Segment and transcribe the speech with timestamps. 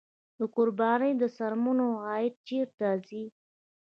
[0.39, 3.23] د قربانۍ د څرمنو عاید چیرته ځي؟